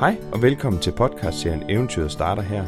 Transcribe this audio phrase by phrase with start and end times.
[0.00, 2.64] Hej og velkommen til podcastserien Eventyret starter her.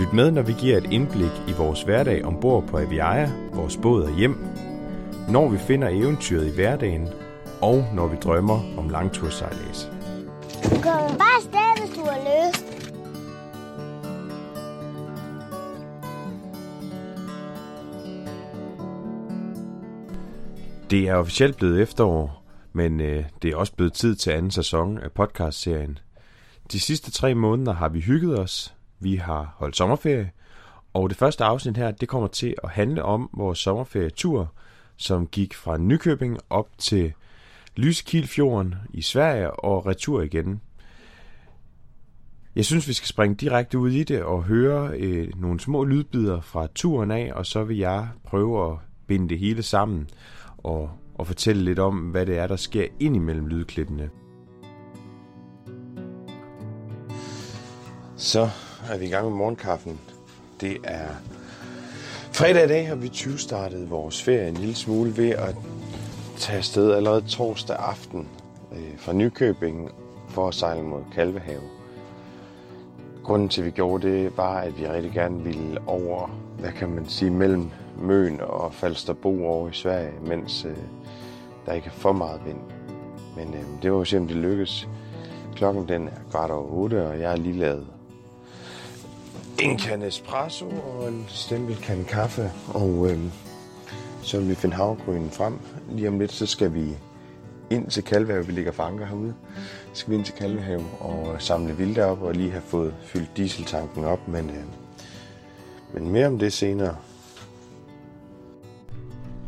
[0.00, 4.02] Lyt med, når vi giver et indblik i vores hverdag ombord på Aviaja, vores båd
[4.02, 4.46] og hjem,
[5.28, 7.08] når vi finder eventyret i hverdagen,
[7.60, 9.90] og når vi drømmer om langtursejlads.
[10.64, 12.92] Du kan bare afsted, hvis du har lyst.
[20.90, 24.98] Det er officielt blevet efterår, men øh, det er også blevet tid til anden sæson
[24.98, 25.98] af podcastserien.
[26.72, 30.30] De sidste tre måneder har vi hygget os, vi har holdt sommerferie,
[30.92, 34.52] og det første afsnit her, det kommer til at handle om vores sommerferietur,
[34.96, 37.12] som gik fra Nykøbing op til
[37.76, 40.60] Lyskilfjorden i Sverige og retur igen.
[42.56, 46.40] Jeg synes, vi skal springe direkte ud i det og høre øh, nogle små lydbider
[46.40, 50.08] fra turen af, og så vil jeg prøve at binde det hele sammen
[50.58, 54.10] og, og fortælle lidt om, hvad det er, der sker ind imellem lydklippene.
[58.22, 58.48] Så
[58.90, 60.00] er vi i gang med morgenkaffen.
[60.60, 61.08] Det er
[62.32, 65.54] fredag i dag, og vi 20 startede vores ferie en lille smule ved at
[66.36, 68.28] tage afsted allerede torsdag aften
[68.72, 69.90] øh, fra Nykøbing
[70.28, 71.62] for at sejle mod Kalvehave.
[73.24, 76.88] Grunden til, at vi gjorde det, var, at vi rigtig gerne ville over, hvad kan
[76.88, 80.76] man sige, mellem Møn og Falsterbo over i Sverige, mens øh,
[81.66, 82.60] der ikke er for meget vind.
[83.36, 84.88] Men øh, det var jo simpelthen det lykkes.
[85.56, 87.86] Klokken den er kvart over otte, og jeg har lige lavet
[89.62, 92.50] en kan espresso og en stempelkande kaffe.
[92.68, 93.18] Og øh,
[94.22, 95.58] så vil vi finde havregrynen frem.
[95.90, 96.96] Lige om lidt, så skal vi
[97.70, 98.46] ind til Kalvehave.
[98.46, 99.34] Vi ligger for anker herude.
[99.92, 103.36] Så skal vi ind til Kalvehave og samle vilde op og lige have fået fyldt
[103.36, 104.28] dieseltanken op.
[104.28, 104.64] Men, øh,
[105.94, 106.96] men mere om det senere.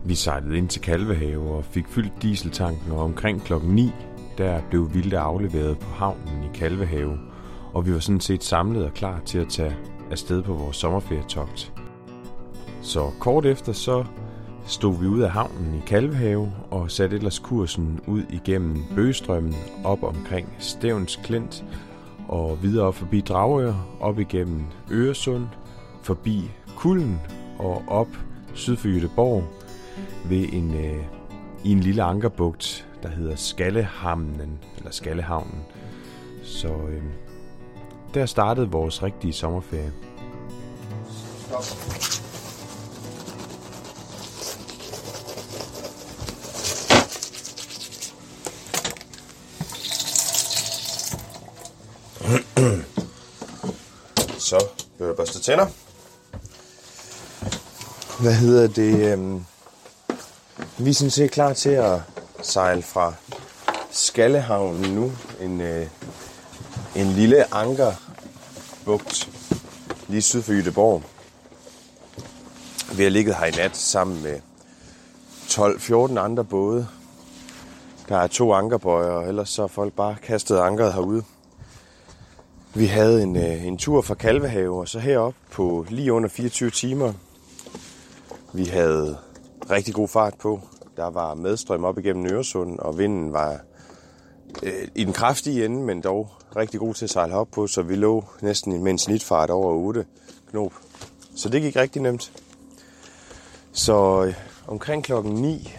[0.04, 3.90] Vi sejlede ind til Kalvehave og fik fyldt dieseltanken, og omkring klokken 9,
[4.38, 7.18] der blev Vilde afleveret på havnen i Kalvehave,
[7.72, 9.76] og vi var sådan set samlet og klar til at tage
[10.10, 11.72] afsted på vores sommerferietogt.
[12.82, 14.04] Så kort efter så
[14.66, 19.54] stod vi ud af havnen i Kalvehave og satte ellers kursen ud igennem Bøgestrømmen
[19.84, 21.64] op omkring Stævns Klint
[22.28, 25.46] og videre forbi Dragør, op igennem Øresund,
[26.02, 27.20] forbi Kulden
[27.58, 28.08] og op
[28.54, 29.44] syd for Jødeborg
[30.28, 31.04] ved en, øh,
[31.64, 35.60] i en lille ankerbugt, der hedder Skallehamnen, eller Skallehavnen.
[36.42, 37.02] Så øh,
[38.14, 39.92] der startede vores rigtige sommerferie.
[54.38, 54.66] Så
[54.96, 55.66] bliver der børstet tænder.
[58.22, 59.12] Hvad hedder det?
[59.12, 59.44] Øhm,
[60.78, 62.00] vi er sådan set klar til at
[62.42, 63.14] sejle fra
[63.90, 65.12] Skallehavnen nu.
[65.40, 65.86] En, øh,
[66.96, 69.30] en lille ankerbugt
[70.08, 71.02] lige syd for Jødeborg.
[72.96, 74.40] Vi har ligget her i nat sammen med
[75.48, 76.88] 12-14 andre både.
[78.08, 81.24] Der er to ankerbøjer, og ellers så er folk bare kastet ankeret herude.
[82.74, 86.70] Vi havde en, øh, en tur fra Kalvehave, og så herop på lige under 24
[86.70, 87.12] timer.
[88.52, 89.18] Vi havde
[89.70, 90.60] rigtig god fart på.
[90.96, 93.60] Der var medstrøm op igennem Øresund, og vinden var
[94.62, 97.82] øh, i den kraftige ende, men dog rigtig god til at sejle op på, så
[97.82, 100.06] vi lå næsten med en snitfart over 8
[100.50, 100.72] knop.
[101.36, 102.32] Så det gik rigtig nemt.
[103.72, 104.34] Så øh,
[104.66, 105.72] omkring klokken 9,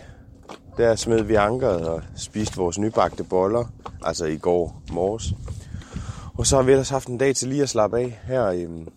[0.77, 3.65] der smed vi ankeret og spiste vores nybagte boller,
[4.03, 5.33] altså i går morges.
[6.37, 8.65] Og så har vi ellers haft en dag til lige at slappe af her i,
[8.65, 8.87] mm,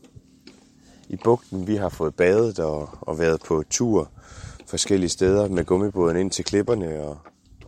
[1.09, 1.67] i bugten.
[1.67, 4.11] Vi har fået badet og, og været på tur
[4.67, 7.19] forskellige steder med gummibåden ind til klipperne og,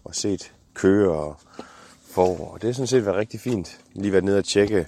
[0.04, 1.36] og set køer og
[2.10, 2.58] forår.
[2.62, 3.80] Det er sådan set været rigtig fint.
[3.94, 4.86] Lige været nede og tjekke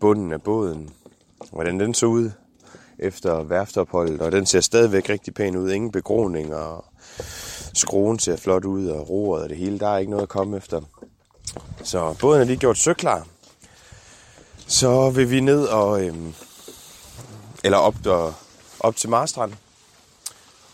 [0.00, 0.90] bunden af båden,
[1.52, 2.30] hvordan den så ud
[2.98, 5.70] efter værftopholdet, og den ser stadigvæk rigtig pæn ud.
[5.70, 6.84] Ingen begroning, og
[7.74, 9.78] skruen ser flot ud, og roret og det hele.
[9.78, 10.80] Der er ikke noget at komme efter.
[11.82, 13.26] Så båden er lige gjort søklar.
[14.66, 16.06] Så vil vi ned og...
[16.06, 16.34] Øhm,
[17.64, 18.32] eller op, der,
[18.80, 19.52] op til Marstrand.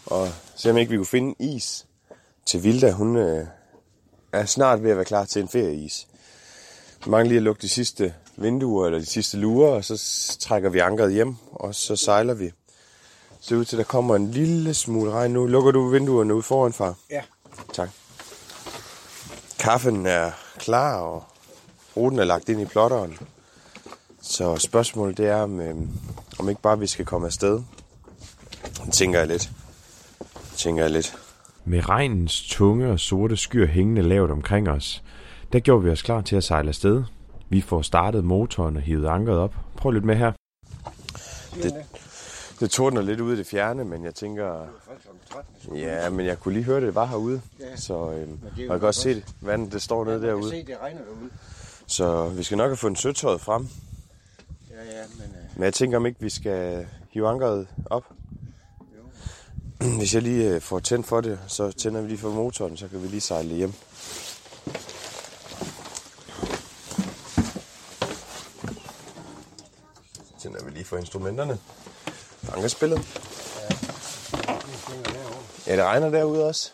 [0.07, 1.87] Og se om ikke vi kunne finde is
[2.47, 2.91] til Vilda.
[2.91, 3.47] Hun øh,
[4.35, 6.07] er snart ved at være klar til en ferieis.
[7.05, 10.71] Vi mangler lige at lukke de sidste vinduer eller de sidste lurer, og så trækker
[10.71, 12.53] vi ankeret hjem, og så sejler vi.
[13.41, 15.47] Så ud til, der kommer en lille smule regn nu.
[15.47, 16.95] Lukker du vinduerne ud foran, far?
[17.11, 17.23] Ja.
[17.73, 17.89] Tak.
[19.59, 21.25] Kaffen er klar, og
[21.97, 23.19] ruten er lagt ind i plotteren.
[24.23, 25.75] Så spørgsmålet det er, om, øh,
[26.39, 27.63] om ikke bare vi skal komme afsted.
[28.85, 29.51] Det tænker jeg lidt.
[30.19, 31.19] Det tænker jeg lidt.
[31.67, 35.03] Med regnens tunge og sorte skyer hængende lavt omkring os,
[35.53, 37.03] der gjorde vi os klar til at sejle afsted.
[37.49, 39.55] Vi får startet motoren og hivet ankeret op.
[39.77, 40.33] Prøv lidt med her.
[41.63, 41.75] Det,
[42.61, 44.67] det tordner lidt ude i det fjerne, men jeg tænker...
[45.75, 47.41] Ja, men jeg kunne lige høre det, det var herude.
[47.77, 49.25] Så øhm, og jeg kan også se det.
[49.41, 50.51] Vandet, det står nede derude.
[50.51, 51.31] se, det regner derude.
[51.87, 53.69] Så vi skal nok have fundet søtøjet frem.
[54.71, 55.27] Ja, ja, men...
[55.29, 58.05] Øh, Men jeg tænker, om ikke vi skal hive ankeret op.
[59.99, 62.89] Hvis jeg lige øh, får tændt for det, så tænder vi lige for motoren, så
[62.89, 63.73] kan vi lige sejle hjem.
[70.15, 71.59] Så tænder vi lige for instrumenterne.
[72.55, 72.99] Ankerspillet.
[75.67, 76.71] Ja, det regner derude også.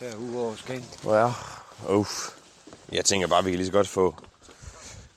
[0.00, 0.84] derude over Skagen.
[1.04, 1.32] Ja,
[1.88, 2.28] uff.
[2.92, 4.14] Jeg tænker bare, vi kan lige så godt få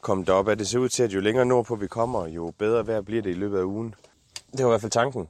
[0.01, 0.47] kommet derop.
[0.47, 3.21] At det ser ud til, at jo længere nordpå vi kommer, jo bedre vejr bliver
[3.21, 3.95] det i løbet af ugen.
[4.57, 5.27] Det var i hvert fald tanken.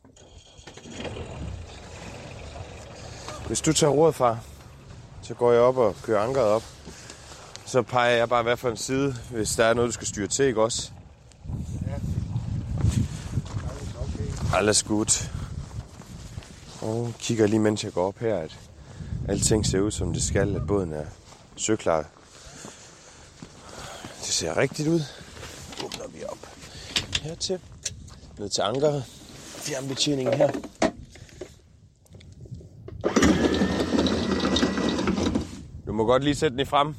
[3.48, 4.40] Hvis du tager ordet, far,
[5.22, 6.64] så går jeg op og kører ankeret op.
[7.66, 10.28] Så peger jeg bare hvad for en side, hvis der er noget, du skal styre
[10.28, 10.92] til, ikke også?
[11.88, 11.94] Ja.
[14.58, 15.32] Alles godt.
[16.82, 18.58] Og kigger lige, mens jeg går op her, at
[19.28, 21.06] alting ser ud, som det skal, at båden er
[21.56, 22.06] søklar.
[24.26, 25.02] Det ser rigtigt ud.
[25.86, 26.38] Åbner vi op
[27.22, 27.60] hertil.
[28.38, 29.04] Ned til ankeret.
[29.38, 30.52] Fjernbetjeningen her.
[35.96, 36.96] Du må godt lige sætte den i frem.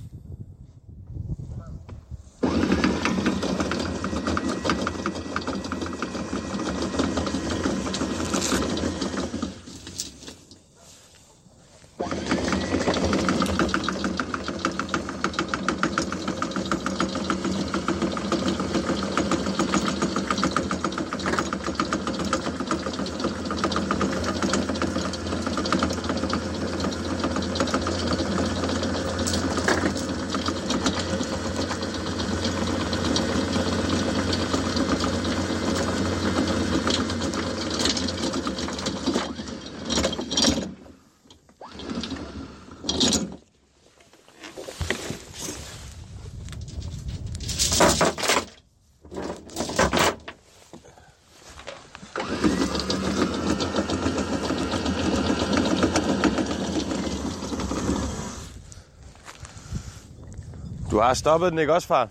[60.97, 62.09] Du har stoppet den, ikke også, far?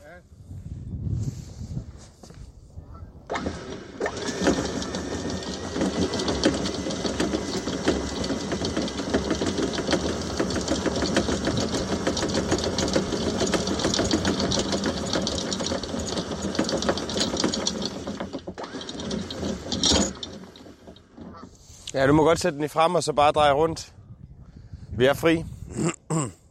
[21.93, 23.93] Ja, du må godt sætte den i frem, og så bare dreje rundt.
[24.97, 25.45] Vi er fri.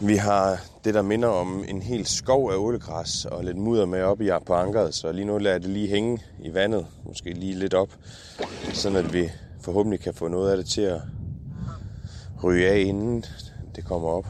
[0.00, 4.02] Vi har det, der minder om en hel skov af ålegræs og lidt mudder med
[4.02, 7.54] op i på ankeret, så lige nu lader det lige hænge i vandet, måske lige
[7.54, 7.88] lidt op,
[8.72, 11.00] sådan at vi forhåbentlig kan få noget af det til at
[12.44, 13.24] ryge af, inden
[13.76, 14.26] det kommer op.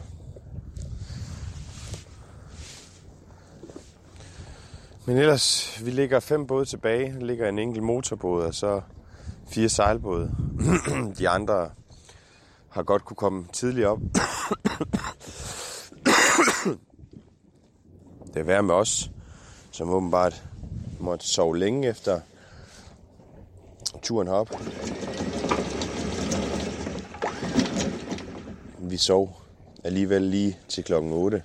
[5.05, 7.13] Men ellers, vi ligger fem både tilbage.
[7.13, 8.81] Der ligger en enkelt motorbåd, og så
[9.49, 10.31] fire sejlbåde.
[11.19, 11.69] De andre
[12.69, 13.99] har godt kunne komme tidligt op
[18.33, 19.11] det er værd med os,
[19.71, 20.43] som åbenbart
[20.99, 22.19] måtte sove længe efter
[24.01, 24.49] turen herop.
[28.79, 29.41] Vi sov
[29.83, 31.43] alligevel lige til klokken 8.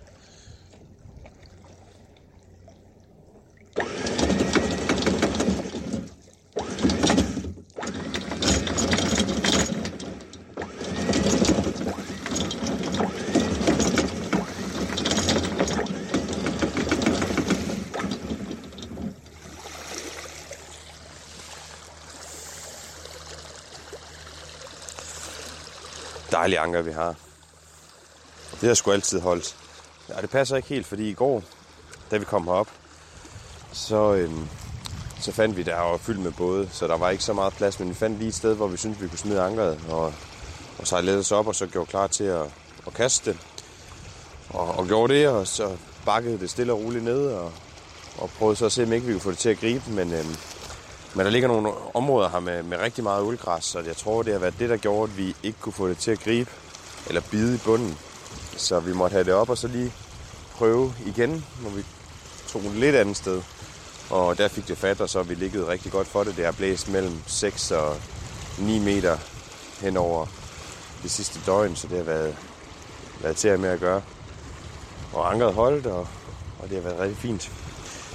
[26.33, 27.15] Dejlige anker, vi har.
[28.61, 29.57] Det har sgu altid holdt.
[30.09, 31.43] Ja, det passer ikke helt, fordi i går,
[32.11, 32.69] da vi kom herop,
[33.73, 34.49] så, øhm,
[35.21, 37.79] så fandt vi, der var fyldt med både, så der var ikke så meget plads,
[37.79, 40.15] men vi fandt lige et sted, hvor vi syntes, vi kunne smide ankeret, og,
[40.79, 42.47] og sejlede os op, og så gjorde klar til at,
[42.87, 43.39] at kaste det.
[44.51, 47.53] Og, og gjorde det, og så bakkede det stille og roligt ned, og,
[48.19, 50.13] og prøvede så at se, om ikke vi kunne få det til at gribe, men,
[50.13, 50.37] øhm,
[51.15, 54.33] men der ligger nogle områder her med, med rigtig meget uldgræs, så jeg tror, det
[54.33, 56.51] har været det, der gjorde, at vi ikke kunne få det til at gribe
[57.09, 57.99] eller bide i bunden.
[58.57, 59.93] Så vi måtte have det op og så lige
[60.55, 61.85] prøve igen, når vi
[62.49, 63.43] tog en lidt andet sted.
[64.11, 66.37] Og der fik det fat, og så har vi ligget rigtig godt for det.
[66.37, 67.97] Det har blæst mellem 6 og
[68.59, 69.19] 9 meter
[69.81, 70.27] hen over
[71.03, 72.37] det sidste døgn, så det har været,
[73.21, 74.03] været til at med at gøre.
[75.13, 76.09] og ankeret holdt, og,
[76.59, 77.62] og det har været rigtig fint.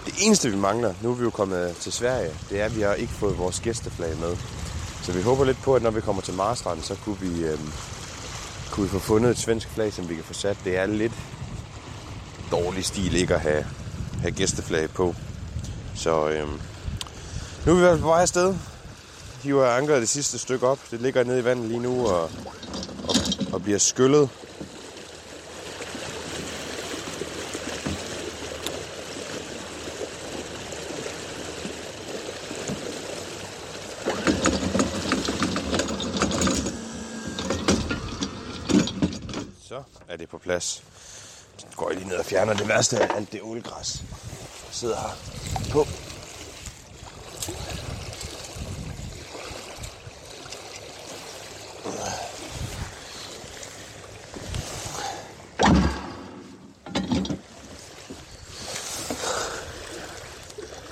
[0.07, 2.81] Det eneste, vi mangler, nu er vi jo kommet til Sverige, det er, at vi
[2.81, 4.37] har ikke fået vores gæsteflag med.
[5.03, 7.59] Så vi håber lidt på, at når vi kommer til Marstrand, så kunne vi, øh,
[8.71, 10.57] kunne vi få fundet et svensk flag, som vi kan få sat.
[10.63, 11.11] Det er lidt
[12.51, 13.65] dårlig stil ikke at have,
[14.21, 15.15] have gæsteflag på.
[15.95, 16.47] Så øh,
[17.65, 18.55] nu er vi i hvert fald på vej afsted.
[19.43, 20.79] Hiver ankeret det sidste stykke op.
[20.91, 22.21] Det ligger nede i vandet lige nu og,
[23.07, 23.15] og,
[23.53, 24.29] og bliver skyllet.
[39.67, 40.83] Så er det på plads.
[41.57, 44.03] Så går jeg lige ned og fjerner det værste af alt det ålgræs,
[44.67, 45.15] der sidder her
[45.71, 45.87] på.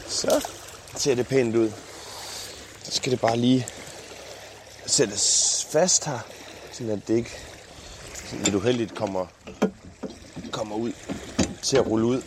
[0.09, 0.47] Så
[0.95, 1.71] ser det pænt ud.
[2.83, 3.67] Så skal det bare lige
[4.85, 6.19] sættes fast her,
[6.71, 7.54] sådan det ikke
[8.43, 9.25] lidt uheldigt kommer,
[10.51, 10.91] kommer ud
[11.61, 12.21] til at rulle ud.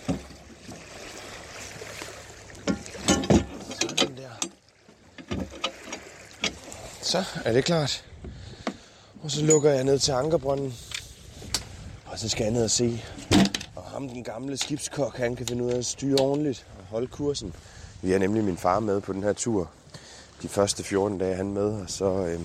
[3.81, 4.49] Sådan der.
[7.03, 8.05] Så er det klart.
[9.23, 10.75] Og så lukker jeg ned til ankerbrønden.
[12.07, 13.05] Og så skal jeg ned og se.
[13.77, 17.07] Og ham, den gamle skibskok, han kan finde ud af at styre ordentligt og holde
[17.07, 17.55] kursen.
[18.03, 19.71] Vi har nemlig min far med på den her tur.
[20.43, 22.41] De første 14 dage er han med, og så, øh,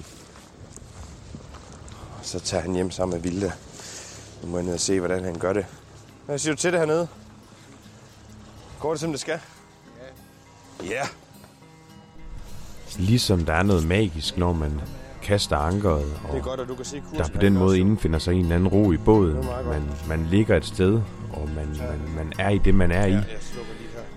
[2.34, 3.52] så tager han hjem sammen med Vilda.
[4.44, 5.66] Nu må jeg ned og se, hvordan han gør det.
[6.26, 7.08] Hvad siger du til det hernede?
[8.80, 9.40] Går det, som det skal?
[10.84, 10.90] Ja.
[10.90, 11.02] Ja.
[12.98, 14.82] Ligesom der er noget magisk, når man
[15.22, 17.18] kaster ankeret, Det er og godt, at du kan se kursen.
[17.18, 19.46] der på den måde indfinder sig en eller anden ro i båden.
[19.66, 21.02] Man, man ligger et sted,
[21.34, 23.18] og man, man, man er i det, man er i.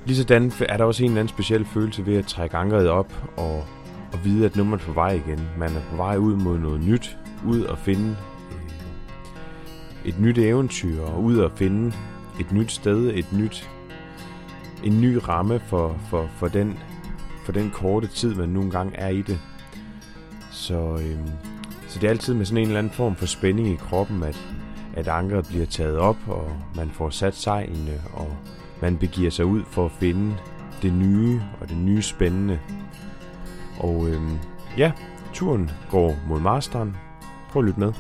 [0.07, 3.65] Ligesådan er der også en eller anden speciel følelse ved at trække ankeret op og,
[4.13, 5.49] og vide, at nu er man på vej igen.
[5.59, 8.17] Man er på vej ud mod noget nyt, ud og finde
[8.51, 8.77] øh,
[10.07, 11.93] et nyt eventyr, og ud og finde
[12.41, 13.71] et nyt sted, et nyt,
[14.85, 16.79] en ny ramme for, for, for, den,
[17.45, 19.39] for den korte tid, man nu engang er i det.
[20.51, 21.31] Så, øhm,
[21.89, 24.41] så det er altid med sådan en eller anden form for spænding i kroppen, at,
[24.97, 28.37] at ankeret bliver taget op, og man får sat sejlene, og
[28.83, 30.37] man begiver sig ud for at finde
[30.83, 32.61] det nye og det nye spændende.
[33.79, 34.39] Og øhm,
[34.79, 34.93] ja,
[35.33, 36.97] turen går mod masteren,
[37.57, 37.93] Prøv at lytte med.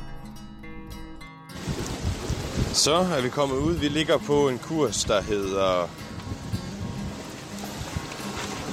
[2.72, 3.74] Så er vi kommet ud.
[3.74, 5.88] Vi ligger på en kurs, der hedder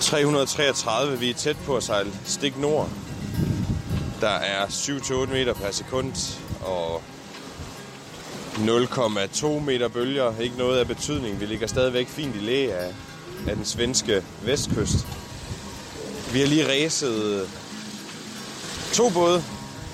[0.02, 1.20] 333.
[1.20, 2.90] Vi er tæt på at sejle stik nord.
[4.22, 7.02] Der er 7-8 meter per sekund og
[8.56, 10.40] 0,2 meter bølger.
[10.40, 11.40] Ikke noget af betydning.
[11.40, 12.94] Vi ligger stadigvæk fint i læ af,
[13.48, 15.08] af den svenske vestkyst.
[16.34, 17.50] Vi har lige ræset
[18.94, 19.44] to både.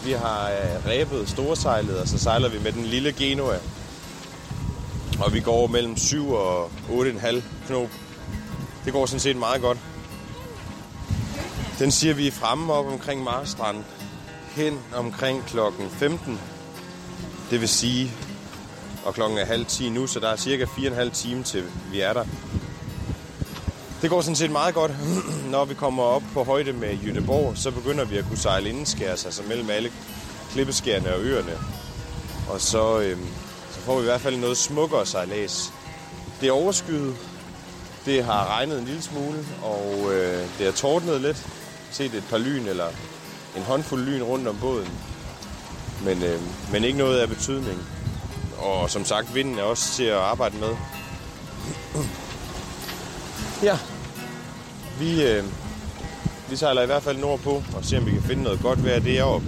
[0.05, 3.57] Vi har øh, ræbet storsejlet, og så sejler vi med den lille Genoa.
[5.19, 7.89] Og vi går mellem 7 og 8,5 knop.
[8.85, 9.77] Det går sådan set meget godt.
[11.79, 13.83] Den siger vi er fremme op omkring Marstrand
[14.55, 16.39] hen omkring klokken 15.
[17.49, 18.11] Det vil sige,
[19.05, 22.13] og klokken er halv 10 nu, så der er cirka 4,5 timer til vi er
[22.13, 22.25] der.
[24.01, 24.91] Det går sådan set meget godt.
[25.51, 29.25] Når vi kommer op på højde med Jødeborg, så begynder vi at kunne sejle indenskærs,
[29.25, 29.91] altså mellem alle
[30.51, 31.51] klippeskærene og øerne.
[32.49, 33.25] Og så, øhm,
[33.71, 35.73] så får vi i hvert fald noget smukkere sejlads.
[36.41, 37.15] Det er overskyet.
[38.05, 41.47] Det har regnet en lille smule, og øh, det har tordnet lidt.
[41.91, 42.87] Set et par lyn eller
[43.57, 44.89] en håndfuld lyn rundt om båden.
[46.03, 46.41] Men, øh,
[46.71, 47.79] men ikke noget af betydning.
[48.57, 50.75] Og som sagt, vinden er også til at arbejde med.
[53.63, 53.77] Ja,
[54.99, 55.43] vi, øh,
[56.49, 58.99] vi sejler i hvert fald nordpå og ser, om vi kan finde noget godt vejr
[58.99, 59.47] deroppe.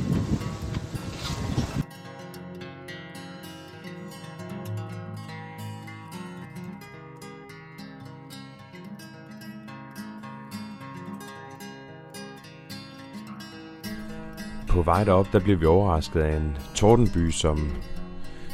[14.70, 17.72] På vej derop, der blev vi overrasket af en tordenby, som,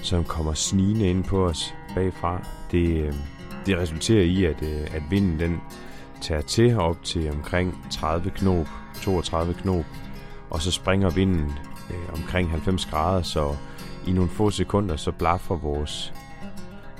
[0.03, 2.47] som kommer snigende ind på os bagfra.
[2.71, 3.13] Det, øh,
[3.67, 5.61] det resulterer i, at, øh, at vinden den
[6.21, 8.67] tager til op til omkring 30 knop,
[9.01, 9.85] 32 knop,
[10.49, 11.51] og så springer vinden
[11.89, 13.55] øh, omkring 90 grader, så
[14.07, 16.13] i nogle få sekunder, så blaffer vores,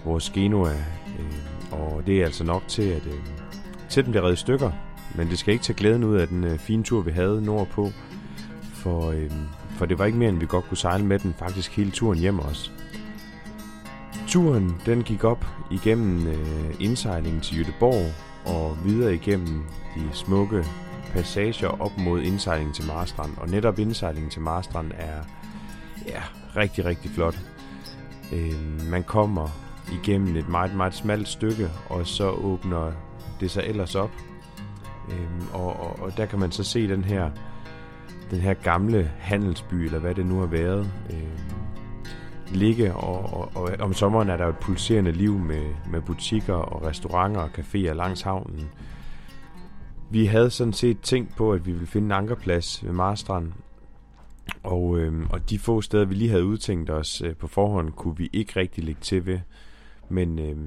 [0.05, 0.73] vores Genoa,
[1.19, 3.19] øh, og det er altså nok til, at, øh,
[3.89, 4.71] til den bliver reddet stykker.
[5.15, 7.91] Men det skal ikke tage glæden ud af den øh, fine tur, vi havde nordpå,
[8.73, 9.31] for, øh,
[9.69, 12.19] for det var ikke mere, end vi godt kunne sejle med den faktisk hele turen
[12.19, 12.71] hjem også.
[14.27, 18.13] Turen den gik op igennem øh, indsejlingen til Jødeborg
[18.45, 19.63] og videre igennem
[19.95, 20.65] de smukke
[21.13, 23.37] passager op mod indsejlingen til Marstrand.
[23.37, 25.23] Og netop indsejlingen til Marstrand er
[26.07, 26.21] ja,
[26.55, 27.39] rigtig, rigtig flot.
[28.33, 29.47] Øh, man kommer
[29.91, 32.91] igennem et meget, meget smalt stykke, og så åbner
[33.39, 34.11] det sig ellers op.
[35.09, 37.29] Øh, og, og, og der kan man så se den her,
[38.31, 41.56] den her gamle handelsby, eller hvad det nu har været, øh,
[42.53, 46.85] ligge, og, og, og om sommeren er der et pulserende liv med, med butikker og
[46.85, 48.69] restauranter og caféer langs havnen.
[50.09, 53.51] Vi havde sådan set tænkt på, at vi ville finde en ankerplads ved Marstrand,
[54.63, 58.17] og, øh, og de få steder, vi lige havde udtænkt os øh, på forhånd, kunne
[58.17, 59.39] vi ikke rigtig lægge til ved.
[60.09, 60.57] Men, øh,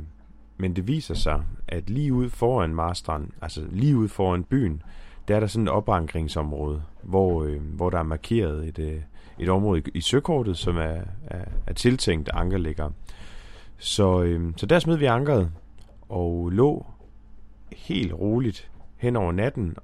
[0.56, 4.82] men det viser sig, at lige ud foran Marstrand, altså lige ud foran byen,
[5.28, 9.00] der er der sådan et opankringsområde, hvor, øh, hvor der er markeret et, øh,
[9.40, 12.90] et område i, i søkortet, som er, er, er tiltænkt ankerlægger.
[13.78, 15.50] Så, øh, så der smed vi ankeret
[16.08, 16.86] og lå
[17.72, 19.76] helt roligt hen over natten,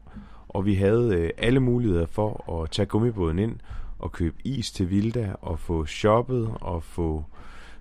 [0.49, 3.57] og vi havde øh, alle muligheder for at tage gummibåden ind
[3.99, 7.25] og købe is til Vilda og få shoppet og få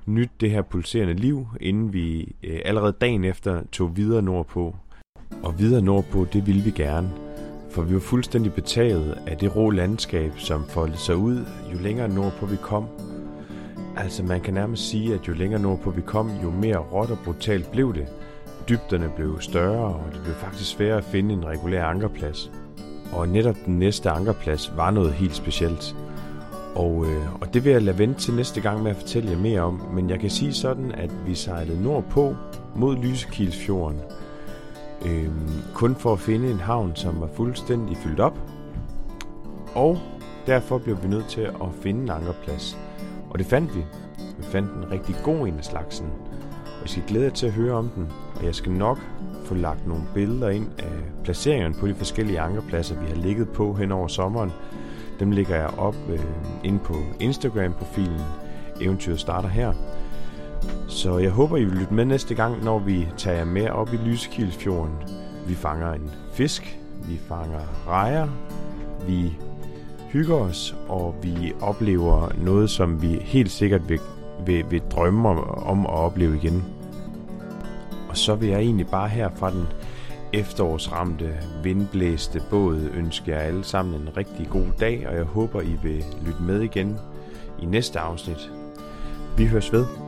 [0.05, 4.75] nyt det her pulserende liv, inden vi øh, allerede dagen efter tog videre nordpå.
[5.44, 7.35] Og videre nordpå, det ville vi gerne
[7.75, 12.10] for vi var fuldstændig betaget af det rå landskab, som foldede sig ud, jo længere
[12.10, 12.86] nordpå vi kom.
[13.98, 17.17] Altså man kan nærmest sige, at jo længere nordpå vi kom, jo mere råt og
[17.25, 18.08] brutalt blev det.
[18.70, 22.51] Dybderne blev større, og det blev faktisk sværere at finde en regulær ankerplads.
[23.13, 25.96] Og netop den næste ankerplads var noget helt specielt.
[26.75, 29.38] Og, øh, og det vil jeg lade vente til næste gang med at fortælle jer
[29.38, 32.36] mere om, men jeg kan sige sådan, at vi sejlede nordpå
[32.75, 34.00] mod Lysekilsfjorden,
[35.06, 35.30] øh,
[35.74, 38.40] kun for at finde en havn, som var fuldstændig fyldt op.
[39.75, 40.00] Og
[40.48, 42.78] derfor blev vi nødt til at finde en ankerplads.
[43.30, 43.86] Og det fandt vi.
[44.38, 46.08] Vi fandt en rigtig god en af slagsen.
[46.66, 48.08] Og jeg skal glæde jer til at høre om den.
[48.36, 49.00] Og jeg skal nok
[49.46, 53.74] få lagt nogle billeder ind af placeringerne på de forskellige ankerpladser, vi har ligget på
[53.74, 54.52] hen over sommeren.
[55.19, 56.19] Dem lægger jeg op øh,
[56.63, 58.22] ind på Instagram-profilen
[58.82, 59.74] Eventyret starter her.
[60.88, 63.97] Så jeg håber, I vil lytte med næste gang, når vi tager med op i
[63.97, 64.95] Lysekildsfjorden.
[65.47, 68.28] Vi fanger en fisk, vi fanger rejer,
[69.08, 69.34] vi
[70.10, 73.99] hygger os, og vi oplever noget, som vi helt sikkert vil,
[74.45, 76.63] vil, vil drømme om, om at opleve igen.
[78.10, 79.67] Og så vil jeg egentlig bare her fra den
[80.34, 85.75] efterårsramte, vindblæste båd ønske jer alle sammen en rigtig god dag, og jeg håber, I
[85.84, 86.97] vil lytte med igen
[87.62, 88.51] i næste afsnit.
[89.38, 90.05] Vi høres ved.